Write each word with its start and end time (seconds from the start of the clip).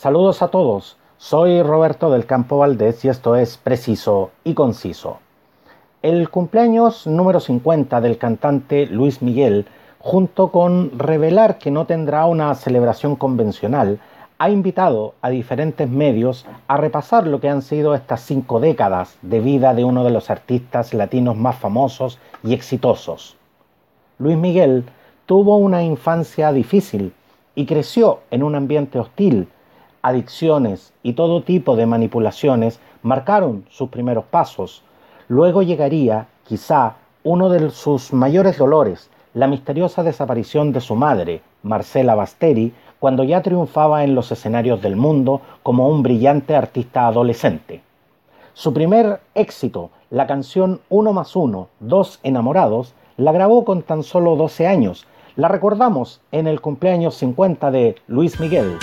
Saludos 0.00 0.40
a 0.40 0.48
todos, 0.48 0.96
soy 1.18 1.62
Roberto 1.62 2.10
del 2.10 2.24
Campo 2.24 2.56
Valdés 2.56 3.04
y 3.04 3.08
esto 3.08 3.36
es 3.36 3.58
Preciso 3.58 4.30
y 4.44 4.54
Conciso. 4.54 5.18
El 6.00 6.30
cumpleaños 6.30 7.06
número 7.06 7.38
50 7.38 8.00
del 8.00 8.16
cantante 8.16 8.86
Luis 8.86 9.20
Miguel, 9.20 9.66
junto 9.98 10.50
con 10.52 10.98
revelar 10.98 11.58
que 11.58 11.70
no 11.70 11.84
tendrá 11.84 12.24
una 12.24 12.54
celebración 12.54 13.14
convencional, 13.14 14.00
ha 14.38 14.48
invitado 14.48 15.16
a 15.20 15.28
diferentes 15.28 15.90
medios 15.90 16.46
a 16.66 16.78
repasar 16.78 17.26
lo 17.26 17.38
que 17.42 17.50
han 17.50 17.60
sido 17.60 17.94
estas 17.94 18.22
cinco 18.22 18.58
décadas 18.58 19.18
de 19.20 19.40
vida 19.40 19.74
de 19.74 19.84
uno 19.84 20.02
de 20.02 20.12
los 20.12 20.30
artistas 20.30 20.94
latinos 20.94 21.36
más 21.36 21.56
famosos 21.56 22.18
y 22.42 22.54
exitosos. 22.54 23.36
Luis 24.16 24.38
Miguel 24.38 24.86
tuvo 25.26 25.58
una 25.58 25.82
infancia 25.82 26.52
difícil 26.52 27.12
y 27.54 27.66
creció 27.66 28.20
en 28.30 28.42
un 28.42 28.54
ambiente 28.54 28.98
hostil. 28.98 29.46
Adicciones 30.02 30.92
y 31.02 31.12
todo 31.12 31.42
tipo 31.42 31.76
de 31.76 31.86
manipulaciones 31.86 32.80
marcaron 33.02 33.64
sus 33.70 33.90
primeros 33.90 34.24
pasos. 34.24 34.82
Luego 35.28 35.62
llegaría, 35.62 36.26
quizá, 36.44 36.94
uno 37.22 37.50
de 37.50 37.70
sus 37.70 38.12
mayores 38.12 38.56
dolores, 38.56 39.10
la 39.34 39.46
misteriosa 39.46 40.02
desaparición 40.02 40.72
de 40.72 40.80
su 40.80 40.94
madre, 40.94 41.42
Marcela 41.62 42.14
Basteri, 42.14 42.72
cuando 42.98 43.24
ya 43.24 43.42
triunfaba 43.42 44.04
en 44.04 44.14
los 44.14 44.32
escenarios 44.32 44.82
del 44.82 44.96
mundo 44.96 45.40
como 45.62 45.88
un 45.88 46.02
brillante 46.02 46.56
artista 46.56 47.06
adolescente. 47.06 47.82
Su 48.54 48.72
primer 48.74 49.20
éxito, 49.34 49.90
la 50.10 50.26
canción 50.26 50.80
Uno 50.88 51.12
más 51.12 51.36
uno, 51.36 51.68
Dos 51.78 52.20
enamorados, 52.22 52.94
la 53.16 53.32
grabó 53.32 53.64
con 53.64 53.82
tan 53.82 54.02
solo 54.02 54.36
12 54.36 54.66
años. 54.66 55.06
La 55.36 55.48
recordamos 55.48 56.20
en 56.32 56.46
el 56.46 56.60
cumpleaños 56.60 57.14
50 57.16 57.70
de 57.70 57.96
Luis 58.06 58.40
Miguel. 58.40 58.76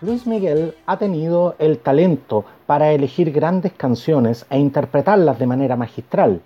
Miguel 0.00 0.74
ha 0.86 0.96
tenido 0.96 1.56
el 1.58 1.78
talento 1.78 2.44
para 2.66 2.92
elegir 2.92 3.32
grandes 3.32 3.72
canciones 3.72 4.46
e 4.48 4.56
interpretarlas 4.56 5.40
de 5.40 5.46
manera 5.46 5.74
magistral. 5.74 6.40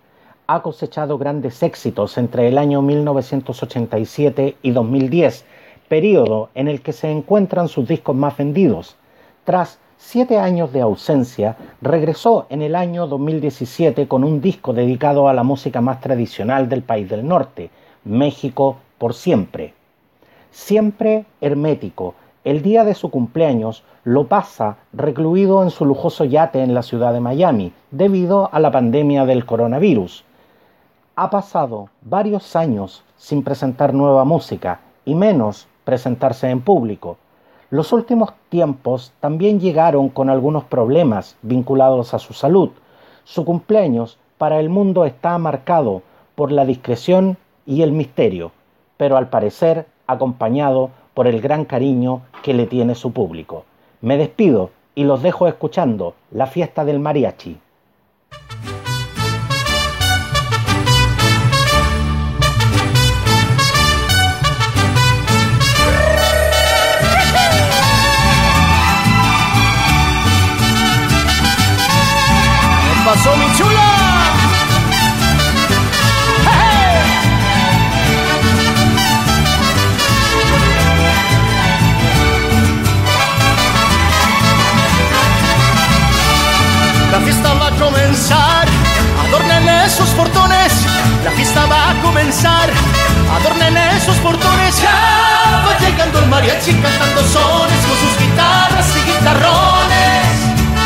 Ha 0.47 0.63
cosechado 0.63 1.19
grandes 1.19 1.63
éxitos 1.63 2.17
entre 2.17 2.49
el 2.49 2.57
año 2.57 2.81
1987 2.81 4.57
y 4.63 4.71
2010, 4.71 5.45
periodo 5.87 6.49
en 6.55 6.67
el 6.67 6.81
que 6.81 6.95
se 6.95 7.11
encuentran 7.11 7.69
sus 7.69 7.87
discos 7.87 8.17
más 8.17 8.39
vendidos. 8.39 8.97
Tras 9.45 9.79
siete 9.99 10.39
años 10.39 10.73
de 10.73 10.81
ausencia, 10.81 11.57
regresó 11.83 12.47
en 12.49 12.63
el 12.63 12.75
año 12.75 13.07
2017 13.07 14.09
con 14.09 14.25
un 14.25 14.41
disco 14.41 14.73
dedicado 14.73 15.29
a 15.29 15.35
la 15.35 15.43
música 15.43 15.83
más 15.83 16.01
tradicional 16.01 16.71
del 16.71 16.83
país 16.83 17.07
del 17.11 17.29
norte, 17.29 17.69
México 18.05 18.79
por 18.97 19.13
siempre. 19.13 19.75
Siempre 20.51 21.27
hermético, 21.41 22.15
el 22.45 22.63
día 22.63 22.85
de 22.85 22.95
su 22.95 23.11
cumpleaños 23.11 23.85
lo 24.05 24.27
pasa 24.27 24.79
recluido 24.93 25.63
en 25.63 25.71
su 25.71 25.85
lujoso 25.85 26.25
yate 26.25 26.63
en 26.63 26.75
la 26.75 26.83
ciudad 26.83 27.13
de 27.13 27.21
Miami 27.21 27.73
debido 27.93 28.49
a 28.53 28.59
la 28.59 28.73
pandemia 28.73 29.25
del 29.27 29.47
coronavirus. 29.47 30.25
ha 31.15 31.31
pasado 31.31 31.89
varios 32.01 32.57
años 32.57 33.05
sin 33.17 33.45
presentar 33.45 33.95
nueva 33.95 34.25
música 34.25 34.81
y 35.05 35.15
menos 35.15 35.69
presentarse 35.85 36.49
en 36.51 36.63
público. 36.63 37.19
Los 37.71 37.93
últimos 37.93 38.33
tiempos 38.49 39.13
también 39.21 39.61
llegaron 39.61 40.09
con 40.09 40.29
algunos 40.29 40.65
problemas 40.65 41.37
vinculados 41.43 42.13
a 42.15 42.19
su 42.19 42.33
salud. 42.33 42.71
Su 43.25 43.45
cumpleaños 43.45 44.19
para 44.39 44.59
el 44.59 44.69
mundo 44.69 45.05
está 45.05 45.39
marcado 45.39 46.03
por 46.35 46.51
la 46.51 46.65
discreción 46.65 47.37
y 47.67 47.83
el 47.83 47.93
misterio, 47.93 48.51
pero 48.97 49.17
al 49.17 49.29
parecer 49.29 49.87
acompañado 50.07 50.91
por 51.15 51.27
el 51.27 51.41
gran 51.41 51.65
cariño 51.65 52.23
que 52.43 52.55
le 52.55 52.67
tiene 52.67 52.95
su 52.95 53.13
público. 53.13 53.65
Me 54.01 54.17
despido 54.17 54.71
y 54.95 55.05
los 55.05 55.23
dejo 55.23 55.47
escuchando 55.47 56.15
la 56.31 56.47
fiesta 56.47 56.85
del 56.85 56.99
mariachi. 56.99 57.59
pasó 73.05 73.37
mi 73.37 73.45
chula? 73.57 73.92
Mariachi 96.43 96.73
cantando 96.83 97.23
sones 97.23 97.81
con 97.87 97.97
sus 98.03 98.19
guitarras 98.19 98.89
y 98.97 99.01
guitarrones. 99.11 100.27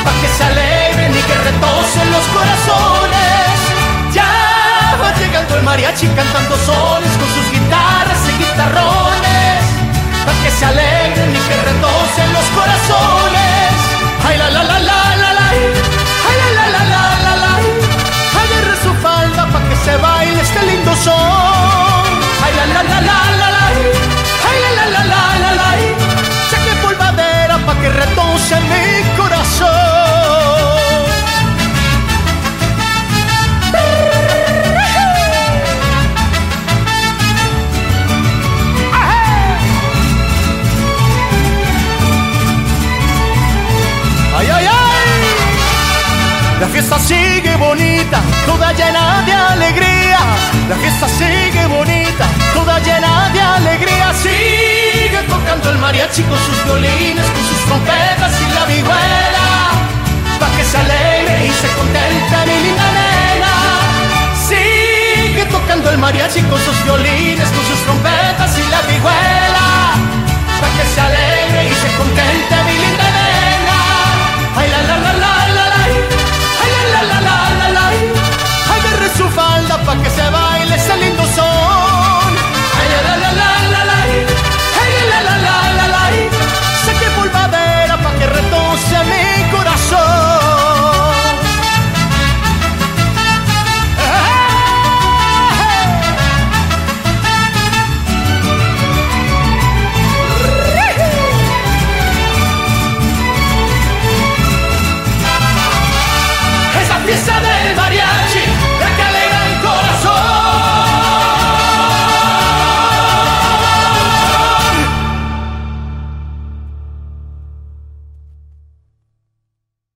Pa' 0.04 0.12
que 0.20 0.28
se 0.28 0.44
alegren 0.44 1.12
y 1.12 1.22
que 1.28 1.34
retocen 1.48 2.12
los 2.12 2.26
corazones. 2.36 3.56
Ya 4.12 4.98
va 5.00 5.14
llegando 5.18 5.56
el 5.56 5.62
mariachi 5.62 6.08
cantando 6.08 6.45
retoce 28.36 28.60
mi 28.60 29.16
corazón. 29.16 29.66
¡Ay, 44.38 44.48
ay, 44.52 44.66
ay! 44.66 44.70
La 46.60 46.66
fiesta 46.68 46.98
sigue 46.98 47.56
bonita, 47.56 48.20
toda 48.46 48.72
llena 48.72 49.22
de 49.24 49.32
alegría. 49.32 50.18
La 50.68 50.76
fiesta 50.76 51.08
sigue 51.08 51.66
bonita, 51.66 52.26
toda 52.54 52.78
llena 52.80 53.30
de 53.32 53.40
alegría. 53.40 54.12
Sigue 54.14 54.95
tocando 55.28 55.70
el 55.70 55.78
mariachi 55.78 56.22
con 56.22 56.38
sus 56.38 56.64
violines, 56.64 57.24
con 57.24 57.44
sus 57.44 57.64
trompetas 57.66 58.32
y 58.40 58.54
la 58.54 58.66
vihuela. 58.66 58.95